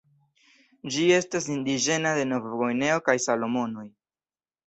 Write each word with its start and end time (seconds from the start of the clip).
Ĝi 0.93 1.03
estas 1.17 1.49
indiĝena 1.57 2.13
de 2.19 2.25
Novgvineo 2.31 3.03
kaj 3.09 3.17
Salomonoj. 3.29 3.87